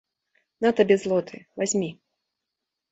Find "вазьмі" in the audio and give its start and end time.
1.63-1.95